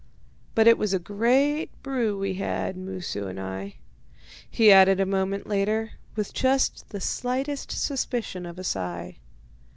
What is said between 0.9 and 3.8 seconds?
a great brew we had, Moosu and I,"